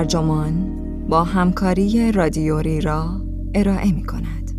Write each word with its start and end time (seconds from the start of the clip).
ترجمان 0.00 0.76
با 1.08 1.24
همکاری 1.24 2.12
رادیوری 2.12 2.80
را 2.80 3.20
ارائه 3.54 3.92
می 3.92 4.06
کند. 4.06 4.49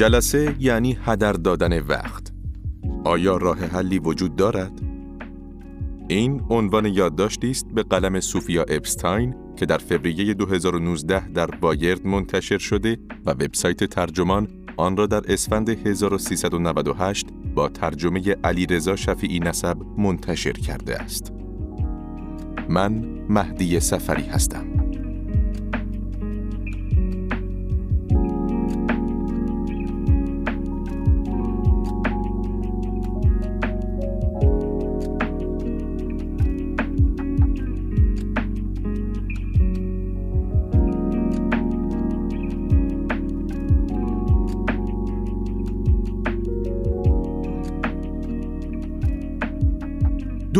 جلسه 0.00 0.56
یعنی 0.60 0.98
هدر 1.04 1.32
دادن 1.32 1.80
وقت. 1.80 2.32
آیا 3.04 3.36
راه 3.36 3.58
حلی 3.58 3.98
وجود 3.98 4.36
دارد؟ 4.36 4.72
این 6.08 6.42
عنوان 6.50 6.86
یادداشتی 6.86 7.50
است 7.50 7.66
به 7.74 7.82
قلم 7.82 8.20
سوفیا 8.20 8.64
اپستاین 8.68 9.34
که 9.56 9.66
در 9.66 9.78
فوریه 9.78 10.34
2019 10.34 11.28
در 11.28 11.46
بایرد 11.46 12.06
منتشر 12.06 12.58
شده 12.58 12.98
و 13.26 13.30
وبسایت 13.30 13.84
ترجمان 13.84 14.48
آن 14.76 14.96
را 14.96 15.06
در 15.06 15.22
اسفند 15.32 15.68
1398 15.68 17.26
با 17.54 17.68
ترجمه 17.68 18.36
علی 18.44 18.66
رضا 18.66 18.96
شفیعی 18.96 19.38
نسب 19.38 19.76
منتشر 19.98 20.52
کرده 20.52 20.96
است. 21.02 21.32
من 22.68 22.92
مهدی 23.28 23.80
سفری 23.80 24.24
هستم. 24.24 24.69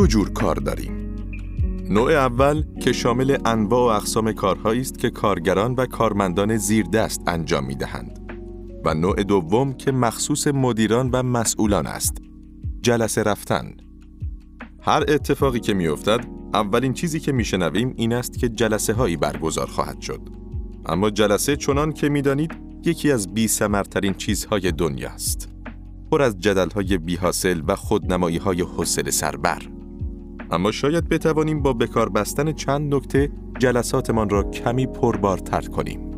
دو 0.00 0.06
جور 0.06 0.32
کار 0.32 0.56
داریم. 0.56 1.14
نوع 1.90 2.12
اول 2.12 2.64
که 2.82 2.92
شامل 2.92 3.36
انواع 3.44 3.92
و 3.92 3.96
اقسام 3.96 4.32
کارهایی 4.32 4.80
است 4.80 4.98
که 4.98 5.10
کارگران 5.10 5.74
و 5.74 5.86
کارمندان 5.86 6.56
زیر 6.56 6.86
دست 6.86 7.20
انجام 7.26 7.64
می 7.64 7.74
دهند. 7.74 8.32
و 8.84 8.94
نوع 8.94 9.22
دوم 9.22 9.72
که 9.72 9.92
مخصوص 9.92 10.46
مدیران 10.46 11.10
و 11.12 11.22
مسئولان 11.22 11.86
است. 11.86 12.16
جلسه 12.82 13.22
رفتن. 13.22 13.74
هر 14.82 15.04
اتفاقی 15.08 15.60
که 15.60 15.74
می 15.74 15.86
افتد، 15.86 16.26
اولین 16.54 16.92
چیزی 16.92 17.20
که 17.20 17.32
می 17.32 17.44
شنویم 17.44 17.94
این 17.96 18.12
است 18.12 18.38
که 18.38 18.48
جلسه 18.48 18.92
هایی 18.92 19.16
برگزار 19.16 19.66
خواهد 19.66 20.00
شد. 20.00 20.20
اما 20.86 21.10
جلسه 21.10 21.56
چنان 21.56 21.92
که 21.92 22.08
می 22.08 22.22
دانید 22.22 22.52
یکی 22.84 23.12
از 23.12 23.34
بی 23.34 23.48
سمرترین 23.48 24.14
چیزهای 24.14 24.72
دنیا 24.72 25.10
است. 25.10 25.48
پر 26.10 26.22
از 26.22 26.38
جدل 26.38 26.70
های 26.70 26.98
بی 26.98 27.16
حاصل 27.16 27.62
و 27.66 27.76
خودنمایی 27.76 28.36
های 28.36 28.60
حوصله 28.60 29.10
سربر. 29.10 29.79
اما 30.52 30.70
شاید 30.70 31.08
بتوانیم 31.08 31.62
با 31.62 31.72
بکار 31.72 32.08
بستن 32.08 32.52
چند 32.52 32.94
نکته 32.94 33.30
جلساتمان 33.58 34.28
را 34.30 34.42
کمی 34.42 34.86
پربارتر 34.86 35.60
کنیم. 35.60 36.10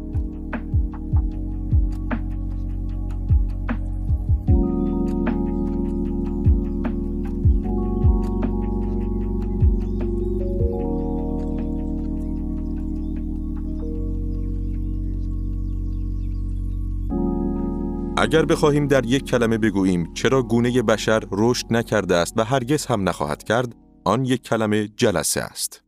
اگر 18.16 18.44
بخواهیم 18.44 18.86
در 18.86 19.06
یک 19.06 19.24
کلمه 19.24 19.58
بگوییم 19.58 20.14
چرا 20.14 20.42
گونه 20.42 20.82
بشر 20.82 21.22
رشد 21.32 21.66
نکرده 21.70 22.14
است 22.14 22.34
و 22.36 22.44
هرگز 22.44 22.86
هم 22.86 23.08
نخواهد 23.08 23.42
کرد، 23.42 23.74
آن 24.04 24.24
یک 24.24 24.42
کلمه 24.42 24.88
جلسه 24.88 25.40
است. 25.40 25.82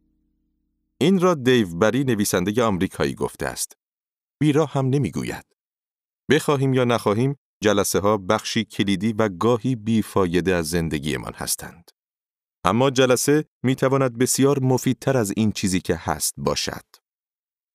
این 0.99 1.21
را 1.21 1.35
دیو 1.35 1.77
بری 1.77 2.05
نویسنده 2.05 2.63
آمریکایی 2.63 3.15
گفته 3.15 3.47
است. 3.47 3.77
بیرا 4.41 4.67
هم 4.67 4.87
نمی‌گوید. 4.87 5.45
بخواهیم 6.31 6.75
یا 6.75 6.85
نخواهیم 6.85 7.37
جلسه 7.63 8.01
ها 8.01 8.17
بخشی 8.17 8.65
کلیدی 8.65 9.13
و 9.13 9.29
گاهی 9.29 9.77
بیفایده 9.77 10.55
از 10.55 10.69
زندگیمان 10.69 11.33
هستند. 11.35 11.91
اما 12.65 12.91
جلسه 12.91 13.45
می 13.63 13.75
تواند 13.75 14.19
بسیار 14.19 14.59
مفیدتر 14.59 15.17
از 15.17 15.33
این 15.37 15.53
چیزی 15.53 15.81
که 15.81 15.97
هست 15.97 16.35
باشد. 16.37 16.85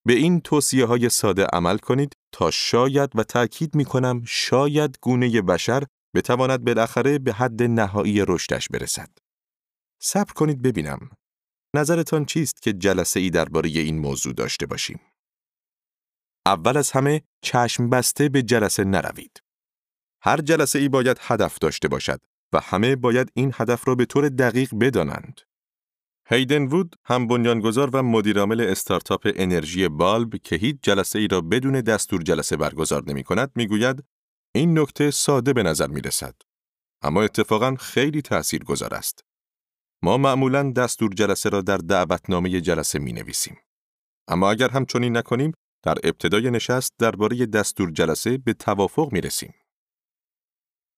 به 0.07 0.13
این 0.13 0.41
توصیه 0.41 0.85
های 0.85 1.09
ساده 1.09 1.45
عمل 1.45 1.77
کنید 1.77 2.13
تا 2.31 2.51
شاید 2.51 3.09
و 3.16 3.23
تأکید 3.23 3.75
می 3.75 3.85
کنم 3.85 4.21
شاید 4.25 4.97
گونه 5.01 5.41
بشر 5.41 5.83
بتواند 6.16 6.66
بالاخره 6.66 7.19
به 7.19 7.33
حد 7.33 7.63
نهایی 7.63 8.25
رشدش 8.27 8.67
برسد. 8.67 9.09
صبر 10.01 10.33
کنید 10.33 10.61
ببینم. 10.61 11.09
نظرتان 11.75 12.25
چیست 12.25 12.61
که 12.61 12.73
جلسه 12.73 13.19
ای 13.19 13.29
درباره 13.29 13.69
این 13.69 13.99
موضوع 13.99 14.33
داشته 14.33 14.65
باشیم؟ 14.65 14.99
اول 16.45 16.77
از 16.77 16.91
همه 16.91 17.21
چشم 17.41 17.89
بسته 17.89 18.29
به 18.29 18.41
جلسه 18.41 18.83
نروید. 18.83 19.43
هر 20.21 20.41
جلسه 20.41 20.79
ای 20.79 20.89
باید 20.89 21.17
هدف 21.19 21.57
داشته 21.59 21.88
باشد 21.88 22.21
و 22.53 22.59
همه 22.59 22.95
باید 22.95 23.31
این 23.33 23.51
هدف 23.55 23.88
را 23.88 23.95
به 23.95 24.05
طور 24.05 24.29
دقیق 24.29 24.69
بدانند. 24.79 25.41
هیدن 26.29 26.63
وود 26.63 26.95
هم 27.05 27.27
بنیانگذار 27.27 27.89
و 27.93 28.03
مدیرعامل 28.03 28.61
استارتاپ 28.61 29.31
انرژی 29.35 29.88
بالب 29.88 30.38
که 30.43 30.55
هیچ 30.55 30.77
جلسه 30.81 31.19
ای 31.19 31.27
را 31.27 31.41
بدون 31.41 31.81
دستور 31.81 32.21
جلسه 32.21 32.57
برگزار 32.57 33.03
نمی 33.07 33.23
کند 33.23 33.51
می 33.55 33.67
گوید 33.67 34.03
این 34.55 34.79
نکته 34.79 35.11
ساده 35.11 35.53
به 35.53 35.63
نظر 35.63 35.88
می 35.88 36.01
رسد. 36.01 36.35
اما 37.01 37.21
اتفاقا 37.21 37.75
خیلی 37.75 38.21
تأثیر 38.21 38.63
گذار 38.63 38.93
است. 38.93 39.28
ما 40.03 40.17
معمولا 40.17 40.71
دستور 40.71 41.13
جلسه 41.13 41.49
را 41.49 41.61
در 41.61 41.77
دعوتنامه 41.77 42.61
جلسه 42.61 42.99
می 42.99 43.13
نویسیم. 43.13 43.57
اما 44.27 44.51
اگر 44.51 44.69
هم 44.69 44.85
چنین 44.85 45.17
نکنیم 45.17 45.53
در 45.83 45.97
ابتدای 46.03 46.51
نشست 46.51 46.93
درباره 46.99 47.45
دستور 47.45 47.91
جلسه 47.91 48.38
به 48.38 48.53
توافق 48.53 49.09
می 49.11 49.21
رسیم. 49.21 49.53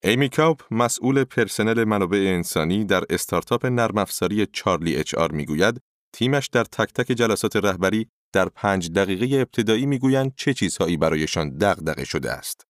ایمی 0.03 0.29
کاوپ 0.29 0.61
مسئول 0.72 1.23
پرسنل 1.23 1.84
منابع 1.84 2.17
انسانی 2.17 2.85
در 2.85 3.03
استارتاپ 3.09 3.66
نرم 3.66 3.97
افزاری 3.97 4.45
چارلی 4.45 4.95
اچ 4.95 5.16
آر 5.16 5.31
می‌گوید 5.31 5.81
تیمش 6.13 6.47
در 6.47 6.63
تک 6.63 6.94
تک 6.94 7.11
جلسات 7.11 7.56
رهبری 7.56 8.07
در 8.34 8.50
پنج 8.50 8.91
دقیقه 8.91 9.35
ابتدایی 9.35 9.85
می‌گویند 9.85 10.34
چه 10.35 10.53
چیزهایی 10.53 10.97
برایشان 10.97 11.57
دغدغه 11.57 12.03
شده 12.03 12.31
است 12.31 12.61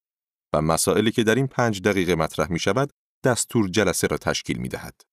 و 0.54 0.62
مسائلی 0.62 1.12
که 1.12 1.24
در 1.24 1.36
این 1.36 1.48
پنج 1.48 1.82
دقیقه 1.82 2.16
مطرح 2.16 2.52
می 2.52 2.60
شود 2.60 2.90
دستور 3.26 3.68
جلسه 3.68 4.08
را 4.08 4.18
تشکیل 4.18 4.58
می 4.58 4.70
دهد. 4.70 5.11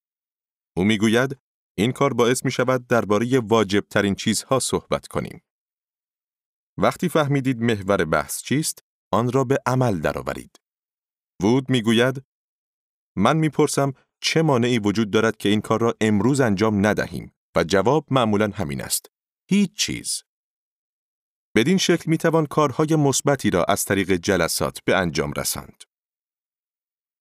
او 0.78 0.84
می‌گوید 0.84 1.38
این 1.78 1.92
کار 1.92 2.12
باعث 2.12 2.44
می 2.44 2.50
شود 2.50 2.86
درباره 2.86 3.38
واجب 3.38 3.80
ترین 3.80 4.14
چیزها 4.14 4.58
صحبت 4.58 5.06
کنیم. 5.06 5.42
وقتی 6.76 7.08
فهمیدید 7.08 7.60
محور 7.60 8.04
بحث 8.04 8.42
چیست، 8.42 8.84
آن 9.12 9.32
را 9.32 9.44
به 9.44 9.58
عمل 9.66 10.00
درآورید. 10.00 10.60
وود 11.42 11.70
می‌گوید 11.70 12.22
من 13.16 13.36
می‌پرسم 13.36 13.92
چه 14.20 14.42
مانعی 14.42 14.78
وجود 14.78 15.10
دارد 15.10 15.36
که 15.36 15.48
این 15.48 15.60
کار 15.60 15.80
را 15.80 15.94
امروز 16.00 16.40
انجام 16.40 16.86
ندهیم 16.86 17.32
و 17.56 17.64
جواب 17.64 18.06
معمولا 18.10 18.50
همین 18.54 18.80
است. 18.80 19.10
هیچ 19.50 19.74
چیز. 19.74 20.22
بدین 21.56 21.78
شکل 21.78 22.10
می 22.10 22.18
توان 22.18 22.46
کارهای 22.46 22.96
مثبتی 22.96 23.50
را 23.50 23.64
از 23.64 23.84
طریق 23.84 24.12
جلسات 24.12 24.78
به 24.84 24.96
انجام 24.96 25.32
رساند. 25.32 25.87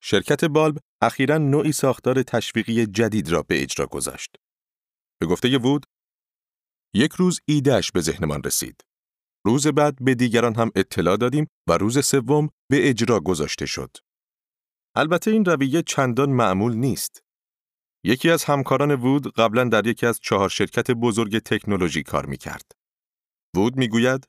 شرکت 0.09 0.45
بالب 0.45 0.77
اخیرا 1.01 1.37
نوعی 1.37 1.71
ساختار 1.71 2.23
تشویقی 2.23 2.85
جدید 2.85 3.29
را 3.29 3.43
به 3.43 3.61
اجرا 3.61 3.85
گذاشت. 3.85 4.35
به 5.19 5.25
گفته 5.25 5.57
وود، 5.57 5.85
یک 6.93 7.11
روز 7.13 7.39
ایدهش 7.45 7.91
به 7.91 8.01
ذهنمان 8.01 8.43
رسید. 8.43 8.81
روز 9.45 9.67
بعد 9.67 9.95
به 10.01 10.15
دیگران 10.15 10.55
هم 10.55 10.71
اطلاع 10.75 11.17
دادیم 11.17 11.47
و 11.69 11.77
روز 11.77 12.05
سوم 12.05 12.49
به 12.69 12.89
اجرا 12.89 13.19
گذاشته 13.19 13.65
شد. 13.65 13.97
البته 14.95 15.31
این 15.31 15.45
رویه 15.45 15.81
چندان 15.81 16.29
معمول 16.29 16.75
نیست. 16.75 17.23
یکی 18.03 18.29
از 18.29 18.43
همکاران 18.43 18.91
وود 18.91 19.33
قبلا 19.33 19.63
در 19.63 19.87
یکی 19.87 20.05
از 20.05 20.19
چهار 20.23 20.49
شرکت 20.49 20.91
بزرگ 20.91 21.39
تکنولوژی 21.39 22.03
کار 22.03 22.25
می 22.25 22.37
کرد. 22.37 22.71
وود 23.55 23.75
می 23.75 23.87
گوید 23.87 24.27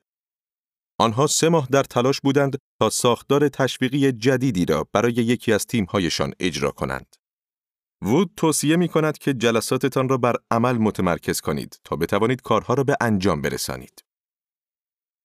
آنها 1.01 1.27
سه 1.27 1.49
ماه 1.49 1.69
در 1.71 1.83
تلاش 1.83 2.21
بودند 2.21 2.59
تا 2.81 2.91
ساختار 2.91 3.49
تشویقی 3.49 4.13
جدیدی 4.13 4.65
را 4.65 4.89
برای 4.93 5.13
یکی 5.13 5.53
از 5.53 5.67
تیمهایشان 5.67 6.33
اجرا 6.41 6.71
کنند. 6.71 7.17
وود 8.03 8.31
توصیه 8.37 8.77
می 8.77 8.89
کند 8.89 9.19
که 9.19 9.35
جلساتتان 9.35 10.09
را 10.09 10.17
بر 10.17 10.35
عمل 10.51 10.79
متمرکز 10.79 11.41
کنید 11.41 11.81
تا 11.85 11.97
بتوانید 11.97 12.43
کارها 12.43 12.75
را 12.75 12.85
به 12.85 12.97
انجام 13.01 13.43
برسانید. 13.43 14.05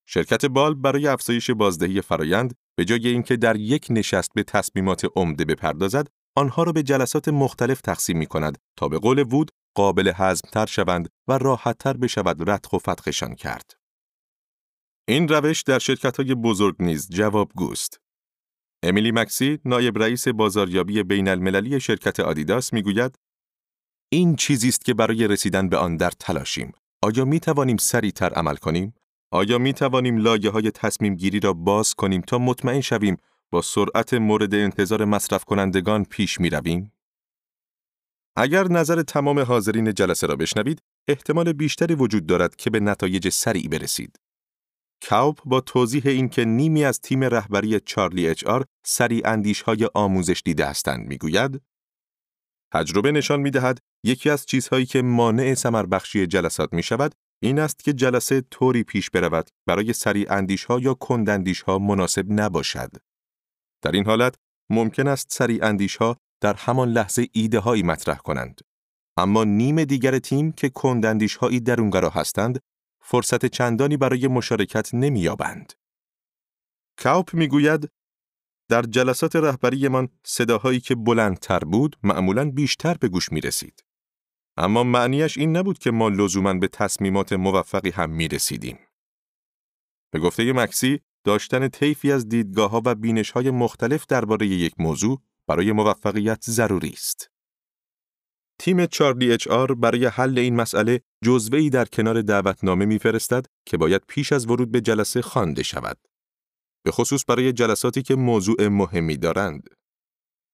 شرکت 0.08 0.46
بال 0.46 0.74
برای 0.74 1.08
افزایش 1.08 1.52
بازدهی 1.52 2.02
فرایند 2.02 2.56
به 2.78 2.86
جای 2.86 3.08
اینکه 3.08 3.38
در 3.38 3.56
یک 3.56 3.88
نشست 3.90 4.32
به 4.36 4.44
تصمیمات 4.44 5.06
عمده 5.16 5.46
بپردازد، 5.46 6.08
آنها 6.36 6.64
را 6.64 6.72
به 6.72 6.84
جلسات 6.84 7.28
مختلف 7.28 7.82
تقسیم 7.82 8.18
می 8.18 8.26
کند 8.26 8.58
تا 8.78 8.88
به 8.88 9.00
قول 9.00 9.20
وود 9.20 9.52
قابل 9.76 10.12
تر 10.52 10.66
شوند 10.66 11.10
و 11.28 11.38
راحتتر 11.38 11.98
بشود 11.98 12.50
ردخ 12.50 12.74
و 12.74 12.78
فتخشان 12.78 13.36
کرد. 13.36 13.83
این 15.08 15.28
روش 15.28 15.62
در 15.62 15.80
شرکت 15.80 16.18
های 16.18 16.36
بزرگ 16.36 16.76
نیز 16.80 17.10
جواب 17.10 17.52
گوست. 17.56 18.00
امیلی 18.84 19.12
مکسی، 19.12 19.60
نایب 19.66 19.98
رئیس 19.98 20.28
بازاریابی 20.28 21.04
بین 21.04 21.28
المللی 21.28 21.80
شرکت 21.80 22.20
آدیداس 22.20 22.74
می‌گوید 22.74 23.20
این 24.12 24.36
چیزی 24.36 24.68
است 24.68 24.86
که 24.86 24.94
برای 24.94 25.28
رسیدن 25.28 25.70
به 25.70 25.78
آن 25.78 25.98
در 25.98 26.10
تلاشیم. 26.10 26.72
آیا 27.02 27.26
می 27.26 27.40
توانیم 27.40 27.78
سریعتر 27.78 28.34
عمل 28.34 28.56
کنیم؟ 28.56 28.94
آیا 29.32 29.58
می 29.58 29.74
توانیم 29.74 30.18
لایه 30.18 30.50
های 30.50 30.72
تصمیم 30.72 31.16
گیری 31.16 31.40
را 31.40 31.54
باز 31.54 31.94
کنیم 31.94 32.22
تا 32.22 32.38
مطمئن 32.38 32.82
شویم 32.82 33.18
با 33.52 33.62
سرعت 33.62 34.14
مورد 34.14 34.56
انتظار 34.56 35.06
مصرف 35.06 35.44
کنندگان 35.44 36.06
پیش 36.06 36.40
می 36.40 36.50
رویم؟ 36.50 36.92
اگر 38.36 38.68
نظر 38.68 39.02
تمام 39.02 39.40
حاضرین 39.40 39.94
جلسه 39.94 40.28
را 40.28 40.36
بشنوید، 40.36 40.82
احتمال 41.08 41.54
بیشتری 41.54 41.96
وجود 41.96 42.26
دارد 42.26 42.56
که 42.56 42.70
به 42.70 42.80
نتایج 42.80 43.30
سریع 43.30 43.68
برسید. 43.68 44.23
کاوپ 45.10 45.40
با 45.46 45.62
توضیح 45.62 46.02
اینکه 46.06 46.46
نیمی 46.46 46.86
از 46.86 47.00
تیم 47.00 47.24
رهبری 47.24 47.80
چارلی 47.80 48.28
اچ 48.28 48.44
آر 48.44 48.66
سریع 48.86 49.22
اندیش 49.26 49.62
های 49.62 49.90
آموزش 49.94 50.42
دیده 50.46 50.66
هستند 50.66 51.08
می‌گوید 51.08 51.62
تجربه 52.74 53.12
نشان 53.12 53.40
می 53.40 53.52
دهد 53.52 53.80
یکی 54.06 54.30
از 54.30 54.46
چیزهایی 54.46 54.86
که 54.86 55.02
مانع 55.02 55.54
سمر 55.54 55.86
بخشی 55.86 56.28
جلسات 56.28 56.74
می 56.74 56.84
شود 56.84 57.16
این 57.44 57.60
است 57.60 57.84
که 57.84 57.94
جلسه 57.94 58.42
طوری 58.42 58.84
پیش 58.84 59.10
برود 59.10 59.50
برای 59.68 59.94
سریع 59.94 60.34
اندیش 60.34 60.64
ها 60.64 60.80
یا 60.80 60.94
کند 60.94 61.48
ها 61.68 61.80
مناسب 61.80 62.26
نباشد. 62.32 62.92
در 63.82 63.92
این 63.92 64.06
حالت 64.06 64.36
ممکن 64.70 65.08
است 65.08 65.28
سریع 65.32 65.66
اندیش 65.66 65.96
ها 65.96 66.18
در 66.42 66.54
همان 66.54 66.90
لحظه 66.90 67.28
ایده 67.32 67.60
هایی 67.60 67.84
مطرح 67.84 68.18
کنند. 68.18 68.62
اما 69.18 69.44
نیم 69.44 69.84
دیگر 69.84 70.20
تیم 70.20 70.52
که 70.52 70.70
کندندیش 70.70 71.36
هایی 71.36 71.60
درونگرا 71.60 72.10
هستند 72.10 72.60
فرصت 73.04 73.46
چندانی 73.46 73.98
برای 73.98 74.28
مشارکت 74.28 74.94
نمییابند. 74.94 75.74
کاوپ 76.98 77.34
می‌گوید 77.34 77.90
در 78.70 78.82
جلسات 78.82 79.36
رهبریمان 79.36 80.10
صداهایی 80.26 80.80
که 80.80 80.96
بلندتر 80.96 81.60
بود 81.60 81.96
معمولاً 82.04 82.52
بیشتر 82.52 82.94
به 82.94 83.08
گوش 83.08 83.32
می 83.32 83.42
رسید. 83.42 83.84
اما 84.58 84.84
معنیش 84.84 85.38
این 85.38 85.58
نبود 85.58 85.80
که 85.80 85.92
ما 85.92 86.10
لزوما 86.10 86.54
به 86.54 86.68
تصمیمات 86.68 87.34
موفقی 87.34 87.90
هم 87.90 88.10
می 88.10 88.28
رسیدیم. 88.28 88.80
به 90.12 90.20
گفته 90.20 90.54
مکسی، 90.54 91.00
داشتن 91.24 91.68
طیفی 91.68 92.12
از 92.12 92.30
دیدگاه 92.30 92.72
ها 92.72 92.82
و 92.86 92.96
بینش 92.96 93.32
های 93.32 93.52
مختلف 93.52 94.06
درباره 94.06 94.48
یک 94.48 94.74
موضوع 94.80 95.22
برای 95.48 95.72
موفقیت 95.72 96.44
ضروری 96.50 96.90
است. 96.90 97.33
تیم 98.60 98.86
چارلی 98.86 99.32
اچ 99.32 99.48
آر 99.48 99.74
برای 99.74 100.06
حل 100.06 100.40
این 100.40 100.56
مسئله 100.56 101.02
ای 101.54 101.70
در 101.70 101.86
کنار 101.86 102.22
دعوتنامه 102.22 102.86
میفرستد 102.86 103.46
که 103.66 103.78
باید 103.78 104.02
پیش 104.08 104.32
از 104.34 104.46
ورود 104.46 104.72
به 104.72 104.82
جلسه 104.82 105.22
خوانده 105.22 105.64
شود. 105.64 105.98
به 106.86 106.92
خصوص 106.92 107.24
برای 107.28 107.54
جلساتی 107.54 108.02
که 108.02 108.16
موضوع 108.16 108.68
مهمی 108.68 109.18
دارند. 109.18 109.70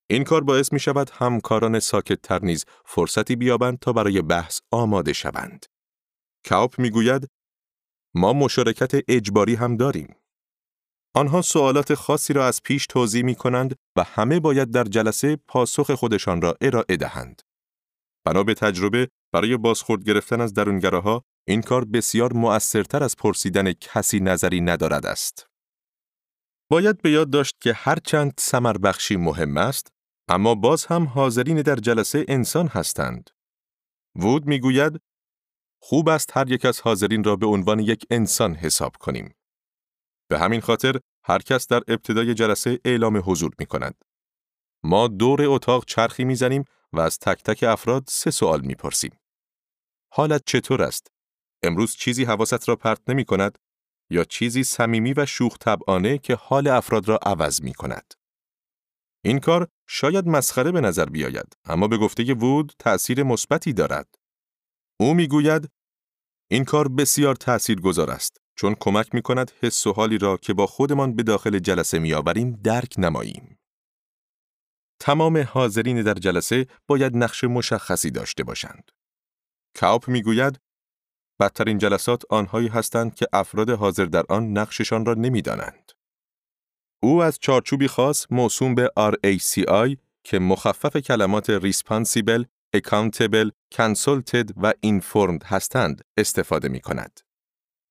این 0.10 0.24
کار 0.24 0.44
باعث 0.44 0.74
می 0.74 0.80
شود 0.80 1.10
همکاران 1.13 1.80
ساکت 1.80 2.22
تر 2.22 2.40
نیز 2.46 2.66
فرصتی 2.86 3.36
بیابند 3.36 3.80
تا 3.80 3.94
برای 3.94 4.22
بحث 4.22 4.60
آماده 4.72 5.13
شوند. 5.13 5.66
کاوپ 6.50 6.80
می 6.80 6.90
گوید 6.90 7.28
ما 8.16 8.34
مشارکت 8.34 8.92
اجباری 9.07 9.56
هم 9.56 9.78
داریم. 9.78 10.16
آنها 11.16 11.42
سوالات 11.42 11.94
خاصی 11.94 12.34
را 12.34 12.48
از 12.48 12.63
پیش 12.63 12.88
توضیح 12.88 13.24
می 13.24 13.36
کنند 13.36 13.75
و 13.95 14.04
همه 14.04 14.40
باید 14.40 14.72
در 14.72 14.84
جلسه 14.84 15.38
پاسخ 15.48 15.92
خودشان 15.92 16.42
را 16.42 16.57
ارائه 16.62 16.98
دهند. 16.98 17.42
بنا 18.25 18.44
به 18.44 18.54
تجربه 18.54 19.10
برای 19.33 19.57
بازخورد 19.57 20.04
گرفتن 20.04 20.42
از 20.42 20.54
درونگراها 20.54 21.24
این 21.48 21.62
کار 21.62 21.86
بسیار 21.86 22.33
مؤثرتر 22.33 23.04
از 23.04 23.16
پرسیدن 23.16 23.74
کسی 23.74 24.19
نظری 24.19 24.62
ندارد 24.62 25.06
است. 25.06 25.48
باید 26.71 27.01
به 27.01 27.12
یاد 27.12 27.30
داشت 27.30 27.56
که 27.62 27.74
هرچند 27.74 28.33
سمر 28.38 28.77
بخشی 28.77 29.16
مهم 29.16 29.57
است، 29.57 29.88
اما 30.27 30.56
باز 30.56 30.86
هم 30.86 31.04
حاضرین 31.04 31.62
در 31.62 31.75
جلسه 31.75 32.25
انسان 32.27 32.68
هستند. 32.68 33.30
وود 34.16 34.45
می‌گوید 34.45 35.01
خوب 35.81 36.10
است 36.10 36.38
هر 36.38 36.51
یک 36.51 36.66
از 36.66 36.81
حاضرین 36.81 37.24
را 37.24 37.36
به 37.36 37.45
عنوان 37.45 37.80
یک 37.80 38.06
انسان 38.10 38.56
حساب 38.56 38.95
کنیم. 39.00 39.36
به 40.30 40.39
همین 40.39 40.62
خاطر 40.62 41.00
هر 41.24 41.39
کس 41.39 41.68
در 41.68 41.81
ابتدای 41.88 42.33
جلسه 42.33 42.80
اعلام 42.86 43.21
حضور 43.25 43.51
می 43.60 43.66
کند. 43.66 43.95
ما 44.83 45.07
دور 45.07 45.42
اتاق 45.42 45.86
چرخی 45.86 46.24
می‌زنیم 46.24 46.66
و 46.94 47.00
از 47.00 47.20
تک 47.20 47.44
تک 47.44 47.64
افراد 47.64 48.04
سه 48.08 48.32
سوال 48.32 48.62
می‌پرسیم. 48.62 49.20
حالت 50.14 50.44
چطور 50.46 50.82
است؟ 50.82 51.08
امروز 51.64 51.96
چیزی 51.96 52.24
حواست 52.24 52.70
را 52.70 52.76
پرت 52.76 53.02
نمی 53.08 53.26
کند 53.26 53.58
یا 54.10 54.24
چیزی 54.24 54.64
صمیمی 54.64 55.14
و 55.14 55.26
شوخ 55.26 55.58
طبعانه 55.60 56.18
که 56.18 56.36
حال 56.36 56.68
افراد 56.68 57.08
را 57.08 57.20
عوض 57.24 57.62
می 57.62 57.74
کند. 57.74 58.14
این 59.24 59.40
کار 59.40 59.68
شاید 59.88 60.28
مسخره 60.28 60.72
به 60.72 60.82
نظر 60.82 61.06
بیاید 61.06 61.58
اما 61.66 61.88
به 61.88 61.98
گفته 61.98 62.34
وود 62.34 62.74
تأثیر 62.80 63.24
مثبتی 63.24 63.74
دارد. 63.74 64.16
او 65.00 65.14
می‌گوید 65.14 65.70
این 66.52 66.66
کار 66.66 66.88
بسیار 66.88 67.36
تأثیر 67.36 67.82
گذار 67.82 68.12
است 68.12 68.38
چون 68.56 68.76
کمک 68.80 69.16
می 69.16 69.22
کند 69.22 69.52
حس 69.62 69.88
و 69.88 69.94
حالی 69.94 70.18
را 70.18 70.38
که 70.38 70.54
با 70.54 70.68
خودمان 70.68 71.16
به 71.16 71.24
داخل 71.24 71.60
جلسه 71.60 72.00
می 72.00 72.14
آوریم 72.14 72.52
درک 72.64 72.96
نماییم. 72.98 73.59
تمام 75.00 75.38
حاضرین 75.38 76.01
در 76.01 76.13
جلسه 76.13 76.68
باید 76.88 77.18
نقش 77.18 77.44
مشخصی 77.44 78.12
داشته 78.12 78.44
باشند. 78.44 78.92
کاوپ 79.80 80.07
می‌گوید 80.07 80.60
بدترین 81.40 81.78
جلسات 81.78 82.24
آنهایی 82.30 82.68
هستند 82.68 83.16
که 83.16 83.28
افراد 83.34 83.69
حاضر 83.69 84.06
در 84.06 84.24
آن 84.30 84.57
نقششان 84.57 85.06
را 85.06 85.13
نمی‌دانند. 85.13 85.92
او 87.04 87.24
از 87.24 87.40
چارچوبی 87.40 87.88
خاص 87.88 88.26
موسوم 88.31 88.76
به 88.76 88.92
RACI 89.00 89.97
که 90.24 90.40
مخفف 90.40 90.97
کلمات 90.97 91.59
Responsible، 91.59 92.45
Accountable، 92.78 93.50
Consulted 93.76 94.54
و 94.57 94.74
Informed 94.85 95.44
هستند 95.45 96.06
استفاده 96.18 96.69
می 96.69 96.80
کند. 96.80 97.19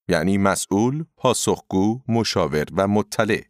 یعنی 0.08 0.38
مسئول، 0.38 1.04
پاسخگو، 1.16 2.02
مشاور 2.08 2.66
و 2.76 2.88
مطلع. 2.88 3.42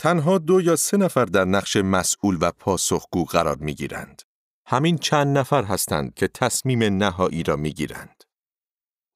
تنها 0.00 0.38
دو 0.38 0.60
یا 0.60 0.76
سه 0.76 0.96
نفر 0.96 1.24
در 1.24 1.44
نقش 1.44 1.76
مسئول 1.76 2.38
و 2.40 2.50
پاسخگو 2.50 3.24
قرار 3.24 3.56
می 3.56 3.74
گیرند. 3.74 4.22
همین 4.66 4.98
چند 4.98 5.38
نفر 5.38 5.64
هستند 5.64 6.14
که 6.14 6.28
تصمیم 6.28 6.82
نهایی 6.82 7.42
را 7.42 7.56
می 7.56 7.72
گیرند. 7.72 8.24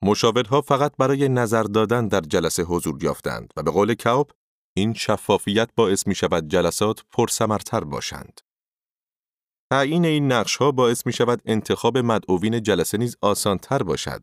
مشاورها 0.02 0.60
فقط 0.60 0.92
برای 0.98 1.28
نظر 1.28 1.62
دادن 1.62 2.08
در 2.08 2.20
جلسه 2.20 2.62
حضور 2.62 3.04
یافتند 3.04 3.52
و 3.56 3.62
به 3.62 3.70
قول 3.70 3.94
کاوب 3.94 4.30
این 4.76 4.94
شفافیت 4.94 5.70
باعث 5.76 6.06
می 6.06 6.14
شود 6.14 6.48
جلسات 6.48 7.04
پرسمرتر 7.12 7.80
باشند. 7.80 8.40
تعیین 9.72 10.04
این 10.04 10.32
نقش 10.32 10.56
ها 10.56 10.72
باعث 10.72 11.06
می 11.06 11.12
شود 11.12 11.42
انتخاب 11.44 11.98
مدعوین 11.98 12.62
جلسه 12.62 12.98
نیز 12.98 13.16
آسانتر 13.20 13.82
باشد. 13.82 14.22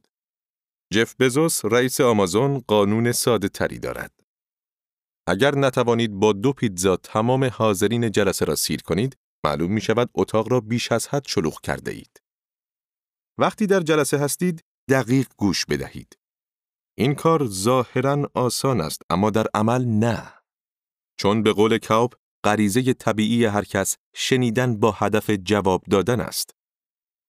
جف 0.93 1.15
بزوس 1.19 1.65
رئیس 1.65 2.01
آمازون 2.01 2.63
قانون 2.67 3.11
ساده 3.11 3.49
تری 3.49 3.79
دارد. 3.79 4.20
اگر 5.27 5.55
نتوانید 5.55 6.11
با 6.11 6.33
دو 6.33 6.53
پیتزا 6.53 6.97
تمام 6.97 7.43
حاضرین 7.43 8.11
جلسه 8.11 8.45
را 8.45 8.55
سیر 8.55 8.81
کنید، 8.81 9.17
معلوم 9.45 9.71
می 9.71 9.81
شود 9.81 10.09
اتاق 10.13 10.51
را 10.51 10.59
بیش 10.59 10.91
از 10.91 11.07
حد 11.07 11.27
شلوغ 11.27 11.61
کرده 11.61 11.91
اید. 11.91 12.21
وقتی 13.37 13.67
در 13.67 13.79
جلسه 13.79 14.17
هستید، 14.17 14.63
دقیق 14.89 15.27
گوش 15.37 15.65
بدهید. 15.65 16.17
این 16.97 17.15
کار 17.15 17.45
ظاهرا 17.45 18.31
آسان 18.33 18.81
است 18.81 19.01
اما 19.09 19.29
در 19.29 19.45
عمل 19.53 19.85
نه. 19.85 20.33
چون 21.17 21.43
به 21.43 21.53
قول 21.53 21.77
کاوب 21.77 22.13
غریزه 22.43 22.93
طبیعی 22.93 23.45
هر 23.45 23.63
کس 23.63 23.97
شنیدن 24.15 24.79
با 24.79 24.91
هدف 24.91 25.29
جواب 25.29 25.83
دادن 25.89 26.21
است. 26.21 26.55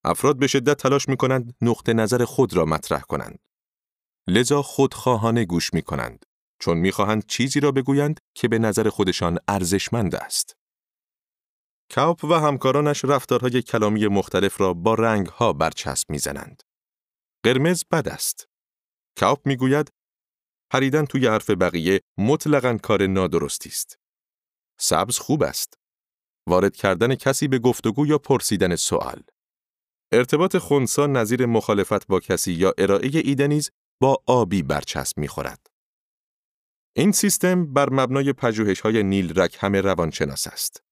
افراد 0.03 0.39
به 0.39 0.47
شدت 0.47 0.77
تلاش 0.77 1.09
می 1.09 1.17
کنند 1.17 1.55
نقطه 1.61 1.93
نظر 1.93 2.25
خود 2.25 2.53
را 2.53 2.65
مطرح 2.65 3.01
کنند. 3.01 3.39
لذا 4.27 4.61
خودخواهانه 4.61 5.45
گوش 5.45 5.73
می 5.73 5.81
کنند. 5.81 6.25
چون 6.63 6.77
می‌خواهند 6.77 7.25
چیزی 7.25 7.59
را 7.59 7.71
بگویند 7.71 8.19
که 8.35 8.47
به 8.47 8.59
نظر 8.59 8.89
خودشان 8.89 9.39
ارزشمند 9.47 10.15
است. 10.15 10.55
کاپ 11.93 12.23
و 12.23 12.33
همکارانش 12.33 13.05
رفتارهای 13.05 13.61
کلامی 13.61 14.07
مختلف 14.07 14.61
را 14.61 14.73
با 14.73 14.93
رنگها 14.93 15.53
برچسب 15.53 16.09
می‌زنند. 16.09 16.63
قرمز 17.45 17.83
بد 17.91 18.07
است. 18.07 18.47
کاپ 19.19 19.47
می‌گوید 19.47 19.91
پریدن 20.71 21.05
توی 21.05 21.27
حرف 21.27 21.49
بقیه 21.49 22.01
مطلقا 22.17 22.77
کار 22.83 23.07
نادرستی 23.07 23.69
است. 23.69 23.99
سبز 24.79 25.17
خوب 25.17 25.43
است. 25.43 25.73
وارد 26.47 26.75
کردن 26.75 27.15
کسی 27.15 27.47
به 27.47 27.59
گفتگو 27.59 28.07
یا 28.07 28.17
پرسیدن 28.17 28.75
سوال. 28.75 29.23
ارتباط 30.13 30.57
خونسا 30.57 31.07
نظیر 31.07 31.45
مخالفت 31.45 32.07
با 32.07 32.19
کسی 32.19 32.53
یا 32.53 32.73
ارائه 32.77 33.09
ایده 33.13 33.47
نیز 33.47 33.71
با 34.01 34.23
آبی 34.25 34.63
برچسب 34.63 35.17
می‌خورد. 35.17 35.72
این 36.95 37.11
سیستم 37.11 37.73
بر 37.73 37.89
مبنای 37.89 38.33
پژوهش 38.33 38.81
های 38.81 39.03
نیل 39.03 39.39
رکهم 39.39 39.75
روانشناس 39.75 40.47
است 40.47 40.83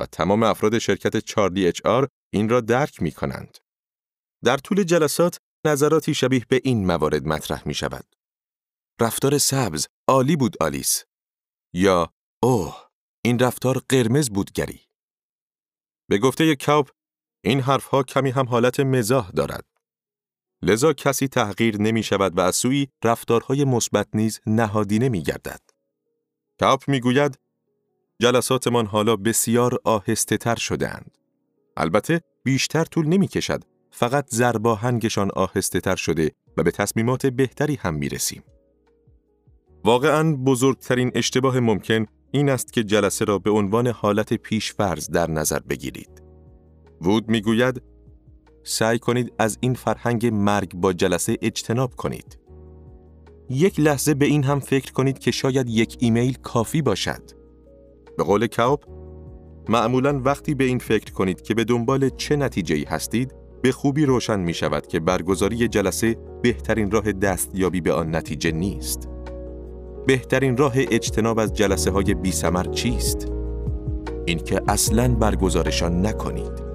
و 0.00 0.06
تمام 0.06 0.42
افراد 0.42 0.78
شرکت 0.78 1.16
چارلی 1.16 1.66
اچ 1.66 1.80
آر 1.84 2.08
این 2.32 2.48
را 2.48 2.60
درک 2.60 3.02
می 3.02 3.12
کنند. 3.12 3.58
در 4.44 4.56
طول 4.56 4.82
جلسات 4.82 5.38
نظراتی 5.66 6.14
شبیه 6.14 6.44
به 6.48 6.60
این 6.64 6.86
موارد 6.86 7.26
مطرح 7.26 7.68
می 7.68 7.74
شود. 7.74 8.04
رفتار 9.00 9.38
سبز 9.38 9.86
عالی 10.08 10.36
بود 10.36 10.62
آلیس 10.62 11.04
یا 11.74 12.12
اوه 12.42 12.88
این 13.24 13.38
رفتار 13.38 13.82
قرمز 13.88 14.30
بود 14.30 14.52
گری. 14.52 14.80
به 16.10 16.18
گفته 16.18 16.56
کاپ 16.56 16.90
این 17.44 17.60
حرفها 17.60 18.02
کمی 18.02 18.30
هم 18.30 18.48
حالت 18.48 18.80
مزاح 18.80 19.30
دارد. 19.30 19.69
لذا 20.62 20.92
کسی 20.92 21.28
تحقیر 21.28 21.82
نمی 21.82 22.02
شود 22.02 22.38
و 22.38 22.40
از 22.40 22.56
سوی 22.56 22.88
رفتارهای 23.04 23.64
مثبت 23.64 24.08
نیز 24.14 24.40
نهادینه 24.46 25.08
می 25.08 25.22
گردد. 25.22 25.60
کاپ 26.60 26.88
می 26.88 27.00
گوید 27.00 27.38
جلساتمان 28.18 28.86
حالا 28.86 29.16
بسیار 29.16 29.78
آهسته 29.84 30.36
تر. 30.36 30.58
البته 31.76 32.20
بیشتر 32.44 32.84
طول 32.84 33.06
نمی 33.06 33.28
کشد 33.28 33.64
فقط 33.90 34.26
زرباهنگشان 34.28 35.30
آهسته 35.30 35.80
تر 35.80 35.96
شده 35.96 36.32
و 36.56 36.62
به 36.62 36.70
تصمیمات 36.70 37.26
بهتری 37.26 37.74
هم 37.74 37.94
می 37.94 38.08
رسیم. 38.08 38.42
واقعا 39.84 40.36
بزرگترین 40.36 41.10
اشتباه 41.14 41.60
ممکن 41.60 42.06
این 42.30 42.48
است 42.48 42.72
که 42.72 42.84
جلسه 42.84 43.24
را 43.24 43.38
به 43.38 43.50
عنوان 43.50 43.86
حالت 43.86 44.34
پیشفرض 44.34 45.10
در 45.10 45.30
نظر 45.30 45.58
بگیرید. 45.58 46.22
وود 47.00 47.28
می‌گوید 47.28 47.82
سعی 48.62 48.98
کنید 48.98 49.32
از 49.38 49.58
این 49.60 49.74
فرهنگ 49.74 50.26
مرگ 50.26 50.74
با 50.74 50.92
جلسه 50.92 51.36
اجتناب 51.42 51.94
کنید. 51.94 52.38
یک 53.50 53.80
لحظه 53.80 54.14
به 54.14 54.26
این 54.26 54.44
هم 54.44 54.60
فکر 54.60 54.92
کنید 54.92 55.18
که 55.18 55.30
شاید 55.30 55.68
یک 55.68 55.96
ایمیل 56.00 56.34
کافی 56.42 56.82
باشد. 56.82 57.22
به 58.16 58.24
قول 58.24 58.46
کاپ، 58.46 58.84
معمولا 59.68 60.20
وقتی 60.24 60.54
به 60.54 60.64
این 60.64 60.78
فکر 60.78 61.12
کنید 61.12 61.42
که 61.42 61.54
به 61.54 61.64
دنبال 61.64 62.08
چه 62.08 62.36
نتیجه 62.36 62.84
هستید، 62.88 63.34
به 63.62 63.72
خوبی 63.72 64.06
روشن 64.06 64.40
می 64.40 64.54
شود 64.54 64.86
که 64.86 65.00
برگزاری 65.00 65.68
جلسه 65.68 66.16
بهترین 66.42 66.90
راه 66.90 67.12
دستیابی 67.12 67.80
به 67.80 67.92
آن 67.92 68.16
نتیجه 68.16 68.52
نیست. 68.52 69.08
بهترین 70.06 70.56
راه 70.56 70.72
اجتناب 70.76 71.38
از 71.38 71.54
جلسه 71.54 71.90
های 71.90 72.14
بی 72.14 72.32
چیست؟ 72.72 73.32
اینکه 74.26 74.60
اصلاً 74.68 75.14
برگزارشان 75.14 76.06
نکنید. 76.06 76.69